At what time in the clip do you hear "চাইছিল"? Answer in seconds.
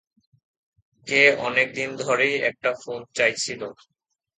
3.15-3.61